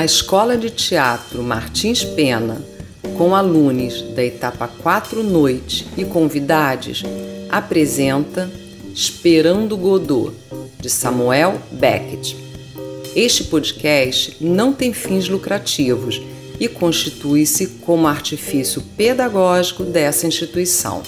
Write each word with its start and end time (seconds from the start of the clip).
A 0.00 0.04
Escola 0.06 0.56
de 0.56 0.70
Teatro 0.70 1.42
Martins 1.42 2.02
Pena, 2.02 2.64
com 3.18 3.34
alunos 3.34 4.00
da 4.14 4.24
etapa 4.24 4.66
4 4.66 5.22
Noite 5.22 5.86
e 5.94 6.06
convidados, 6.06 7.02
apresenta 7.50 8.50
Esperando 8.94 9.76
Godot, 9.76 10.34
de 10.80 10.88
Samuel 10.88 11.60
Beckett. 11.72 12.34
Este 13.14 13.44
podcast 13.44 14.38
não 14.40 14.72
tem 14.72 14.94
fins 14.94 15.28
lucrativos 15.28 16.18
e 16.58 16.66
constitui-se 16.66 17.66
como 17.84 18.06
artifício 18.06 18.80
pedagógico 18.96 19.84
dessa 19.84 20.26
instituição. 20.26 21.02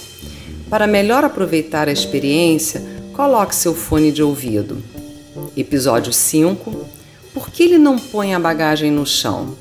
Para 0.69 0.85
melhor 0.85 1.23
aproveitar 1.23 1.87
a 1.87 1.91
experiência, 1.91 2.83
coloque 3.11 3.55
seu 3.55 3.73
fone 3.73 4.11
de 4.11 4.21
ouvido. 4.21 4.77
Episódio 5.57 6.13
5 6.13 6.71
Por 6.71 6.92
que 7.53 7.63
ele 7.63 7.77
não 7.77 7.97
põe 7.97 8.33
a 8.33 8.39
bagagem 8.39 8.91
no 8.91 9.05
chão? 9.05 9.55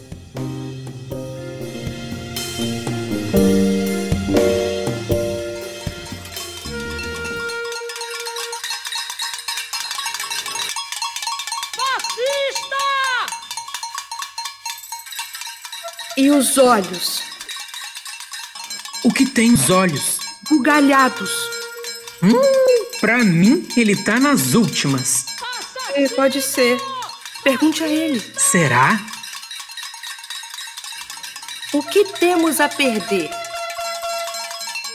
E 16.17 16.31
os 16.31 16.57
olhos? 16.57 17.23
O 19.05 19.13
que 19.13 19.27
tem 19.27 19.53
os 19.53 19.71
olhos? 19.71 20.19
Bugalhados. 20.49 21.31
Hum, 22.23 22.31
pra 23.01 23.25
mim, 23.25 23.67
ele 23.77 23.97
tá 23.97 24.21
nas 24.21 24.55
últimas. 24.55 25.27
É, 25.95 26.09
pode 26.09 26.41
ser. 26.41 26.79
Pergunte 27.43 27.83
a 27.83 27.89
ele. 27.89 28.21
Será? 28.39 29.01
O 31.73 31.83
que 31.83 32.05
temos 32.05 32.61
a 32.61 32.69
perder? 32.69 33.31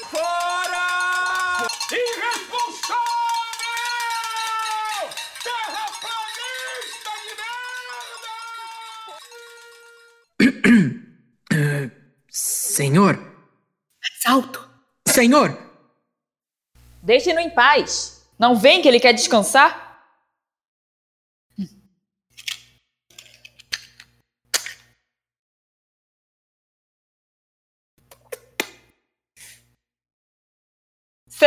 Fora! 0.09 1.67
Irresponsável! 1.91 2.97
Terraplanista 5.43 7.11
de 10.39 10.49
merda! 11.81 11.91
Senhor? 12.31 13.17
Mais 13.17 14.25
alto. 14.25 14.69
Senhor! 15.05 15.57
Deixe-no 17.03 17.41
em 17.41 17.49
paz. 17.49 18.25
Não 18.39 18.55
vem 18.55 18.81
que 18.81 18.87
ele 18.87 18.99
quer 19.01 19.13
descansar? 19.13 19.86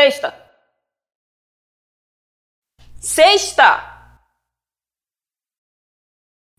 Sexta. 0.00 0.34
Sexta! 2.98 4.18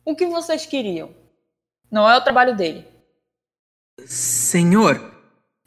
O 0.05 0.15
que 0.15 0.27
vocês 0.27 0.67
queriam? 0.67 1.11
Não 1.89 2.07
é 2.07 2.15
o 2.15 2.23
trabalho 2.23 2.55
dele. 2.55 2.87
Senhor? 4.05 4.95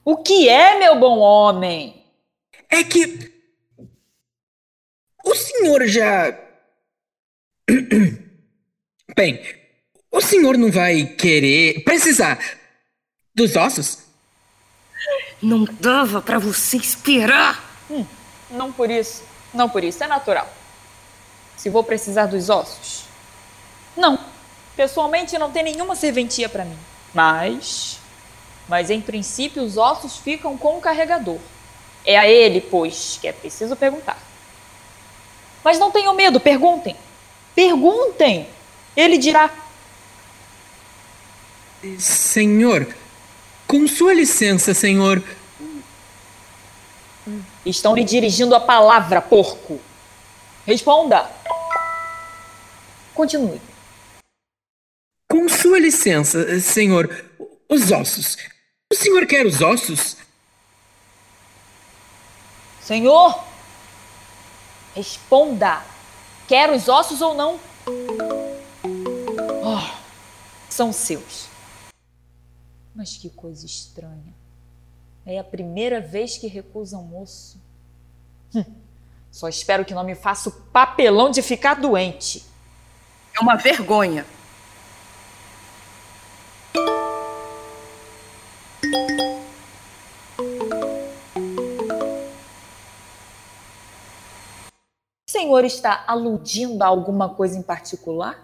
O 0.05 0.19
que 0.19 0.49
é, 0.49 0.79
meu 0.79 1.01
bom 1.01 1.19
homem? 1.19 2.07
É 2.71 2.85
que. 2.85 3.33
O 5.25 5.35
senhor 5.35 5.85
já. 5.89 6.31
Bem, 9.17 9.43
o 10.13 10.21
senhor 10.21 10.57
não 10.57 10.71
vai 10.71 11.07
querer. 11.17 11.83
precisar. 11.83 12.39
dos 13.35 13.57
ossos? 13.57 14.05
Não 15.43 15.65
dava 15.65 16.23
pra 16.23 16.39
você 16.39 16.77
esperar. 16.77 17.64
Hum, 17.91 18.05
não 18.51 18.73
por 18.73 18.91
isso. 18.91 19.23
Não 19.53 19.69
por 19.69 19.85
isso. 19.85 20.03
É 20.03 20.07
natural. 20.07 20.49
Se 21.57 21.71
vou 21.71 21.85
precisar 21.85 22.27
dos 22.27 22.51
ossos. 22.51 23.05
Não. 23.97 24.19
Pessoalmente 24.77 25.39
não 25.39 25.53
tem 25.53 25.63
nenhuma 25.63 25.95
serventia 25.95 26.49
para 26.49 26.65
mim. 26.65 26.79
Mas. 27.13 27.99
Mas 28.69 28.91
em 28.91 29.01
princípio 29.01 29.63
os 29.63 29.77
ossos 29.77 30.17
ficam 30.17 30.57
com 30.57 30.77
o 30.77 30.81
carregador. 30.81 31.39
É 32.05 32.19
a 32.19 32.29
ele, 32.29 32.61
pois, 32.61 33.19
que 33.21 33.29
é 33.29 33.33
preciso 33.33 33.77
perguntar. 33.77 34.19
Mas 35.63 35.79
não 35.79 35.91
tenham 35.91 36.15
medo, 36.15 36.39
perguntem. 36.39 36.97
Perguntem. 37.55 38.49
Ele 38.97 39.17
dirá. 39.17 39.51
Senhor, 41.99 42.87
com 43.67 43.87
sua 43.87 44.13
licença, 44.13 44.75
senhor. 44.75 45.23
Estão 47.65 47.95
lhe 47.95 48.05
dirigindo 48.05 48.55
a 48.55 48.61
palavra, 48.61 49.23
porco. 49.23 49.81
Responda. 50.67 51.31
Continue. 53.15 53.61
Com 55.31 55.49
sua 55.49 55.79
licença, 55.79 56.61
senhor, 56.61 57.09
os 57.69 57.91
ossos. 57.91 58.37
O 58.93 58.95
senhor 58.95 59.27
quer 59.27 59.47
os 59.47 59.61
ossos? 59.63 60.17
Senhor, 62.83 63.43
responda. 64.95 65.83
Quer 66.47 66.71
os 66.71 66.89
ossos 66.89 67.23
ou 67.23 67.35
não? 67.35 67.59
Oh, 69.63 69.97
são 70.69 70.93
seus. 70.93 71.49
Mas 72.95 73.17
que 73.17 73.31
coisa 73.31 73.65
estranha. 73.65 74.35
É 75.27 75.39
a 75.39 75.45
primeira 75.45 76.01
vez 76.03 76.37
que 76.37 76.47
recusa 76.47 76.99
um 76.99 77.23
osso. 77.23 77.59
Hum, 78.55 78.65
só 79.31 79.49
espero 79.49 79.85
que 79.85 79.95
não 79.95 80.05
me 80.05 80.15
faça 80.15 80.51
o 80.51 80.53
papelão 80.53 81.31
de 81.31 81.41
ficar 81.41 81.75
doente. 81.75 82.45
É 83.35 83.41
uma 83.41 83.57
vergonha. 83.57 84.27
O 95.27 95.31
senhor 95.31 95.65
está 95.65 96.05
aludindo 96.07 96.85
a 96.85 96.87
alguma 96.87 97.35
coisa 97.35 97.59
em 97.59 97.63
particular? 97.63 98.39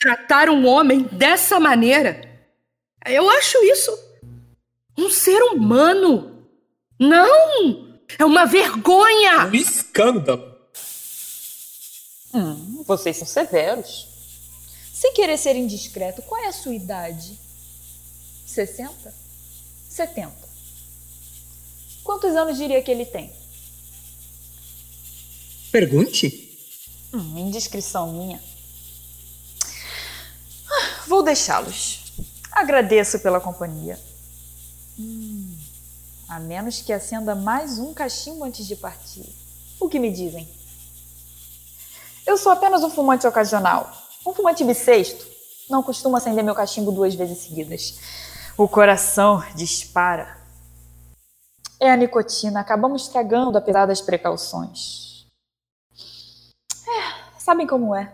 Tratar 0.00 0.50
um 0.50 0.66
homem 0.66 1.04
dessa 1.04 1.60
maneira? 1.60 2.28
Eu 3.06 3.30
acho 3.30 3.62
isso 3.62 4.11
um 4.96 5.10
ser 5.10 5.42
humano. 5.42 6.46
Não! 6.98 7.98
É 8.18 8.24
uma 8.24 8.44
vergonha! 8.46 9.46
Um 9.46 9.54
escândalo. 9.54 10.52
Hum, 12.34 12.82
vocês 12.86 13.16
são 13.16 13.26
severos. 13.26 14.08
Sem 14.92 15.12
querer 15.14 15.36
ser 15.36 15.56
indiscreto, 15.56 16.22
qual 16.22 16.40
é 16.42 16.46
a 16.48 16.52
sua 16.52 16.74
idade? 16.74 17.38
60? 18.46 19.14
70. 19.88 20.32
Quantos 22.04 22.34
anos 22.36 22.56
diria 22.56 22.82
que 22.82 22.90
ele 22.90 23.04
tem? 23.06 23.32
Pergunte. 25.70 26.58
Hum, 27.12 27.38
indiscrição 27.38 28.12
minha. 28.12 28.42
Ah, 30.70 31.04
Vou 31.06 31.22
deixá-los. 31.22 32.12
Agradeço 32.50 33.18
pela 33.20 33.40
companhia. 33.40 33.98
Hum, 34.98 35.56
a 36.28 36.38
menos 36.38 36.80
que 36.82 36.92
acenda 36.92 37.34
mais 37.34 37.78
um 37.78 37.94
cachimbo 37.94 38.44
antes 38.44 38.66
de 38.66 38.76
partir. 38.76 39.24
O 39.80 39.88
que 39.88 39.98
me 39.98 40.12
dizem? 40.12 40.48
Eu 42.26 42.36
sou 42.36 42.52
apenas 42.52 42.84
um 42.84 42.90
fumante 42.90 43.26
ocasional. 43.26 43.90
Um 44.24 44.32
fumante 44.32 44.64
bissexto. 44.64 45.26
Não 45.68 45.82
costumo 45.82 46.16
acender 46.16 46.44
meu 46.44 46.54
cachimbo 46.54 46.92
duas 46.92 47.14
vezes 47.14 47.38
seguidas. 47.38 47.98
O 48.56 48.68
coração 48.68 49.42
dispara. 49.54 50.40
É 51.80 51.90
a 51.90 51.96
nicotina. 51.96 52.60
Acabamos 52.60 53.02
estragando 53.02 53.58
apesar 53.58 53.86
das 53.86 54.00
precauções. 54.00 55.26
É, 56.86 57.40
sabem 57.40 57.66
como 57.66 57.94
é. 57.94 58.12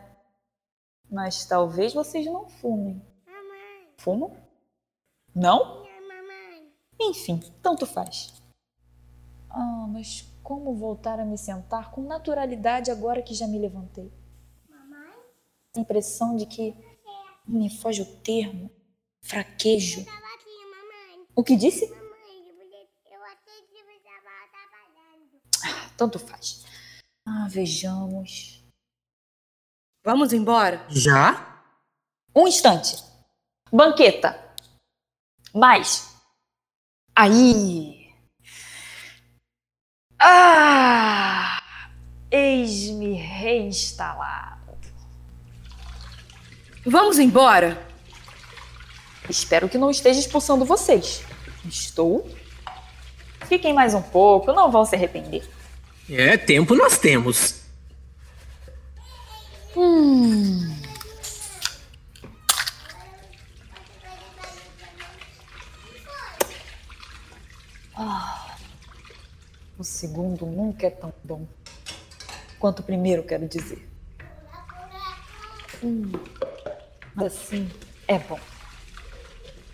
Mas 1.10 1.44
talvez 1.44 1.92
vocês 1.92 2.26
não 2.26 2.48
fumem. 2.48 3.02
Fumam? 3.98 4.36
Não? 5.34 5.87
Enfim, 7.00 7.40
tanto 7.62 7.86
faz. 7.86 8.34
Ah, 9.50 9.86
mas 9.88 10.26
como 10.42 10.74
voltar 10.74 11.20
a 11.20 11.24
me 11.24 11.38
sentar 11.38 11.90
com 11.90 12.02
naturalidade 12.02 12.90
agora 12.90 13.22
que 13.22 13.34
já 13.34 13.46
me 13.46 13.58
levantei? 13.58 14.12
A 15.76 15.80
impressão 15.80 16.36
de 16.36 16.46
que 16.46 16.74
me 17.46 17.70
foge 17.70 18.02
o 18.02 18.16
termo 18.22 18.70
fraquejo. 19.22 20.04
O 21.34 21.44
que 21.44 21.56
disse? 21.56 21.92
Ah, 25.64 25.90
tanto 25.96 26.18
faz. 26.18 26.64
Ah, 27.26 27.46
vejamos. 27.48 28.64
Vamos 30.04 30.32
embora? 30.32 30.86
Já? 30.88 31.62
Um 32.34 32.48
instante. 32.48 32.96
Banqueta. 33.70 34.54
Mais. 35.54 36.07
Aí. 37.20 38.12
Ah! 40.20 41.60
Eis-me 42.30 43.14
reinstalado. 43.14 44.78
Vamos 46.86 47.18
embora? 47.18 47.84
Espero 49.28 49.68
que 49.68 49.76
não 49.76 49.90
esteja 49.90 50.20
expulsando 50.20 50.64
vocês. 50.64 51.24
Estou. 51.64 52.30
Fiquem 53.48 53.72
mais 53.72 53.94
um 53.94 54.02
pouco, 54.02 54.52
não 54.52 54.70
vão 54.70 54.84
se 54.84 54.94
arrepender. 54.94 55.44
É, 56.08 56.36
tempo 56.36 56.76
nós 56.76 56.98
temos. 56.98 57.62
Hum. 59.76 60.67
Segundo 69.98 70.46
nunca 70.46 70.86
é 70.86 70.90
tão 70.90 71.12
bom 71.24 71.44
quanto 72.60 72.80
o 72.80 72.82
primeiro, 72.84 73.24
quero 73.24 73.48
dizer. 73.48 73.88
Hum, 75.82 76.12
assim 77.16 77.68
é 78.06 78.16
bom. 78.16 78.38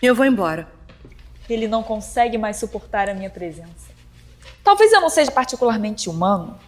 Eu 0.00 0.14
vou 0.14 0.24
embora. 0.24 0.66
Ele 1.48 1.68
não 1.68 1.82
consegue 1.82 2.38
mais 2.38 2.56
suportar 2.56 3.08
a 3.10 3.14
minha 3.14 3.28
presença. 3.28 3.92
Talvez 4.62 4.92
eu 4.92 5.00
não 5.02 5.10
seja 5.10 5.30
particularmente 5.30 6.08
humano, 6.08 6.58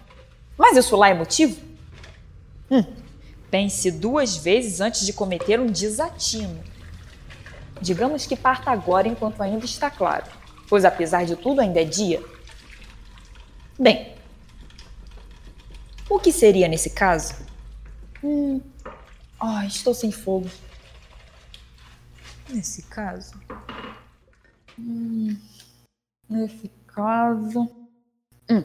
mas 0.59 0.76
isso 0.76 0.94
lá 0.94 1.09
é 1.09 1.14
motivo? 1.14 1.59
Hum. 2.70 2.85
Pense 3.50 3.91
duas 3.91 4.37
vezes 4.37 4.82
antes 4.82 5.06
de 5.06 5.14
cometer 5.14 5.59
um 5.59 5.67
desatino. 5.67 6.62
Digamos 7.81 8.26
que 8.26 8.37
parta 8.37 8.70
agora 8.70 9.09
enquanto 9.09 9.41
ainda 9.41 9.64
está 9.64 9.91
claro, 9.91 10.26
pois 10.69 10.85
apesar 10.85 11.25
de 11.25 11.37
tudo 11.37 11.62
ainda 11.62 11.81
é 11.81 11.85
dia. 11.85 12.23
Bem, 13.78 14.17
o 16.08 16.19
que 16.19 16.32
seria 16.32 16.67
nesse 16.67 16.88
caso? 16.88 17.34
Hum. 18.25 18.58
Ai, 19.38 19.67
estou 19.67 19.93
sem 19.93 20.11
fogo. 20.11 20.49
Nesse 22.49 22.82
caso. 22.84 23.38
Hum. 24.78 25.38
Nesse 26.26 26.69
caso. 26.87 27.70
Hum. 28.49 28.64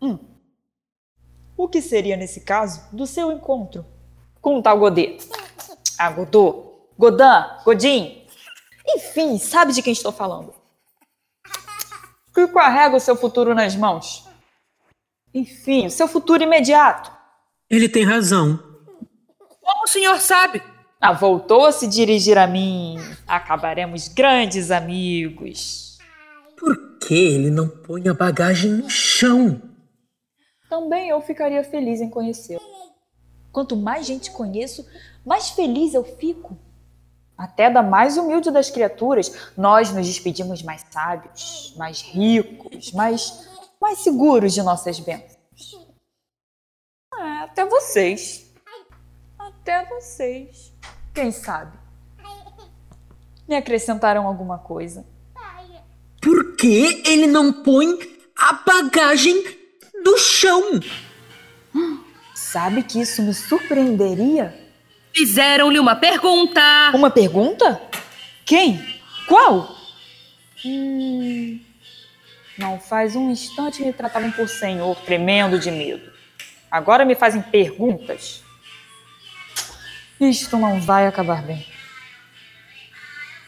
Hum. 0.00 0.18
O 1.56 1.68
que 1.68 1.80
seria 1.80 2.16
nesse 2.16 2.40
caso 2.40 2.82
do 2.92 3.06
seu 3.06 3.30
encontro 3.30 3.86
com 4.40 4.58
o 4.58 4.62
tal 4.62 4.76
Godet? 4.80 5.28
Ah, 5.96 6.10
Godot, 6.10 6.71
Godin, 6.98 7.64
Godin. 7.64 8.26
Enfim, 8.86 9.38
sabe 9.38 9.72
de 9.72 9.82
quem 9.82 9.92
estou 9.92 10.12
falando. 10.12 10.54
Que 12.34 12.46
carrega 12.48 12.96
o 12.96 13.00
seu 13.00 13.16
futuro 13.16 13.54
nas 13.54 13.76
mãos. 13.76 14.26
Enfim, 15.34 15.86
o 15.86 15.90
seu 15.90 16.08
futuro 16.08 16.42
imediato. 16.42 17.10
Ele 17.68 17.88
tem 17.88 18.04
razão. 18.04 18.58
Como 19.38 19.84
o 19.84 19.88
senhor 19.88 20.18
sabe? 20.18 20.62
Ah, 21.00 21.12
voltou 21.12 21.66
a 21.66 21.72
se 21.72 21.86
dirigir 21.86 22.38
a 22.38 22.46
mim. 22.46 22.96
Acabaremos 23.26 24.08
grandes 24.08 24.70
amigos. 24.70 25.98
Por 26.56 26.98
que 26.98 27.14
ele 27.14 27.50
não 27.50 27.68
põe 27.68 28.08
a 28.08 28.14
bagagem 28.14 28.70
no 28.70 28.90
chão? 28.90 29.60
Também 30.68 31.08
eu 31.08 31.20
ficaria 31.20 31.64
feliz 31.64 32.00
em 32.00 32.08
conhecê-lo. 32.08 32.62
Quanto 33.50 33.76
mais 33.76 34.06
gente 34.06 34.30
conheço, 34.30 34.86
mais 35.24 35.50
feliz 35.50 35.92
eu 35.92 36.04
fico. 36.04 36.56
Até 37.42 37.68
da 37.68 37.82
mais 37.82 38.16
humilde 38.16 38.52
das 38.52 38.70
criaturas, 38.70 39.50
nós 39.56 39.92
nos 39.92 40.06
despedimos 40.06 40.62
mais 40.62 40.86
sábios, 40.88 41.74
mais 41.76 42.00
ricos, 42.00 42.92
mais, 42.92 43.48
mais 43.80 43.98
seguros 43.98 44.54
de 44.54 44.62
nossas 44.62 45.00
bênçãos. 45.00 45.36
É, 47.18 47.38
até 47.40 47.66
vocês. 47.66 48.48
Até 49.36 49.84
vocês. 49.86 50.72
Quem 51.12 51.32
sabe? 51.32 51.76
Me 53.48 53.56
acrescentaram 53.56 54.28
alguma 54.28 54.58
coisa. 54.58 55.04
Por 56.20 56.54
que 56.54 57.02
ele 57.04 57.26
não 57.26 57.52
põe 57.52 57.98
a 58.38 58.52
bagagem 58.52 59.34
no 60.04 60.16
chão? 60.16 60.62
Sabe 62.36 62.84
que 62.84 63.00
isso 63.00 63.20
me 63.20 63.34
surpreenderia? 63.34 64.61
Fizeram-lhe 65.14 65.78
uma 65.78 65.94
pergunta. 65.94 66.90
Uma 66.94 67.10
pergunta? 67.10 67.80
Quem? 68.44 68.82
Qual? 69.26 69.76
Hum, 70.64 71.60
não 72.56 72.78
faz 72.78 73.16
um 73.16 73.30
instante 73.30 73.82
me 73.82 73.92
tratavam 73.92 74.30
por 74.30 74.48
senhor, 74.48 74.96
tremendo 75.00 75.58
de 75.58 75.70
medo. 75.70 76.12
Agora 76.70 77.04
me 77.04 77.14
fazem 77.14 77.42
perguntas. 77.42 78.42
Isto 80.20 80.56
não 80.56 80.80
vai 80.80 81.06
acabar 81.06 81.42
bem. 81.42 81.66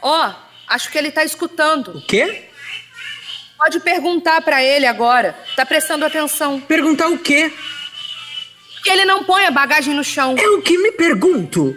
Ó, 0.02 0.28
oh, 0.28 0.34
acho 0.68 0.90
que 0.90 0.98
ele 0.98 1.10
tá 1.10 1.24
escutando. 1.24 1.96
O 1.96 2.02
quê? 2.02 2.48
Pode 3.56 3.80
perguntar 3.80 4.42
para 4.42 4.62
ele 4.62 4.84
agora. 4.84 5.34
Tá 5.56 5.64
prestando 5.64 6.04
atenção. 6.04 6.60
Perguntar 6.60 7.08
o 7.08 7.18
quê? 7.18 7.52
Ele 8.94 9.04
não 9.04 9.24
põe 9.24 9.44
a 9.44 9.50
bagagem 9.50 9.92
no 9.92 10.04
chão. 10.04 10.36
É 10.38 10.48
o 10.50 10.62
que 10.62 10.78
me 10.78 10.92
pergunto. 10.92 11.76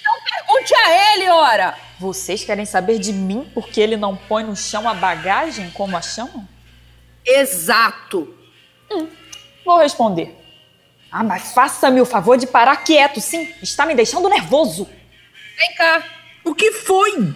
Então 0.00 0.14
pergunte 0.28 0.74
a 0.74 1.14
ele, 1.14 1.28
ora. 1.28 1.78
Vocês 2.00 2.42
querem 2.42 2.66
saber 2.66 2.98
de 2.98 3.12
mim 3.12 3.48
porque 3.54 3.80
ele 3.80 3.96
não 3.96 4.16
põe 4.16 4.42
no 4.42 4.56
chão 4.56 4.88
a 4.88 4.94
bagagem 4.94 5.70
como 5.70 5.96
a 5.96 6.02
chamam? 6.02 6.48
Exato. 7.24 8.36
Hum, 8.90 9.06
vou 9.64 9.78
responder. 9.78 10.36
Ah, 11.08 11.22
mas 11.22 11.52
faça-me 11.52 12.00
o 12.00 12.04
favor 12.04 12.36
de 12.36 12.48
parar 12.48 12.78
quieto, 12.78 13.20
sim. 13.20 13.54
Está 13.62 13.86
me 13.86 13.94
deixando 13.94 14.28
nervoso. 14.28 14.88
Vem 15.56 15.74
cá. 15.76 16.02
O 16.42 16.52
que 16.52 16.72
foi? 16.72 17.32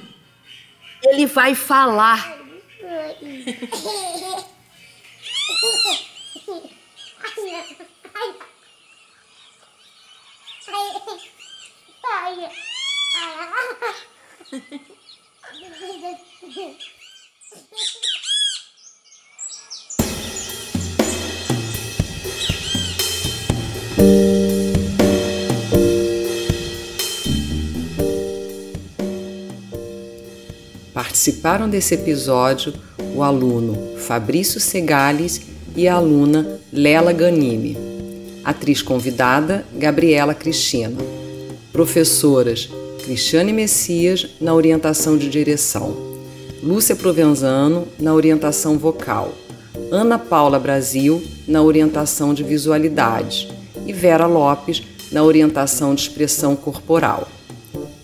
Ele 1.04 1.24
vai 1.24 1.54
falar. 1.54 2.36
Participaram 30.92 31.68
desse 31.68 31.94
episódio 31.94 32.74
o 33.14 33.22
aluno 33.22 33.96
Fabrício 33.98 34.60
Segales 34.60 35.40
e 35.74 35.88
a 35.88 35.94
aluna 35.94 36.60
Lela 36.72 37.12
Ganimi. 37.12 37.87
Atriz 38.48 38.80
convidada 38.80 39.62
Gabriela 39.74 40.34
Cristina. 40.34 40.96
Professoras 41.70 42.70
Cristiane 43.04 43.52
Messias 43.52 44.26
na 44.40 44.54
orientação 44.54 45.18
de 45.18 45.28
direção, 45.28 45.94
Lúcia 46.62 46.96
Provenzano 46.96 47.86
na 47.98 48.14
orientação 48.14 48.78
vocal, 48.78 49.34
Ana 49.92 50.18
Paula 50.18 50.58
Brasil 50.58 51.22
na 51.46 51.60
orientação 51.60 52.32
de 52.32 52.42
visualidade 52.42 53.50
e 53.86 53.92
Vera 53.92 54.26
Lopes 54.26 54.82
na 55.12 55.22
orientação 55.22 55.94
de 55.94 56.00
expressão 56.00 56.56
corporal. 56.56 57.28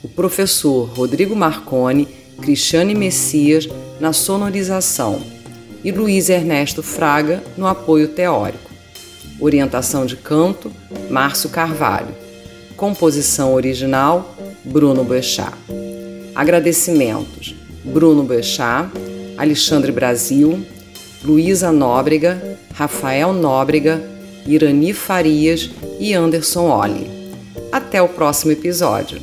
O 0.03 0.09
professor 0.09 0.91
Rodrigo 0.91 1.35
Marconi 1.35 2.07
Cristiane 2.39 2.95
Messias 2.95 3.67
na 3.99 4.13
sonorização 4.13 5.23
e 5.83 5.91
Luiz 5.91 6.29
Ernesto 6.29 6.83
Fraga 6.83 7.43
no 7.57 7.67
apoio 7.67 8.09
teórico. 8.09 8.64
Orientação 9.45 10.07
de 10.07 10.17
canto, 10.17 10.73
Márcio 11.11 11.51
Carvalho. 11.51 12.15
Composição 12.79 13.53
original, 13.53 14.35
Bruno 14.65 15.05
Boechat. 15.05 15.53
Agradecimentos: 16.35 17.55
Bruno 17.85 18.23
Boechat, 18.23 18.89
Alexandre 19.37 19.93
Brasil, 19.93 20.65
Luísa 21.23 21.71
Nóbrega, 21.71 22.59
Rafael 22.73 23.35
Nóbrega, 23.35 24.03
Irani 24.47 24.95
Farias 24.95 25.69
e 26.01 26.15
Anderson 26.15 26.71
Olli. 26.71 27.11
Até 27.71 28.01
o 28.01 28.09
próximo 28.09 28.51
episódio. 28.51 29.21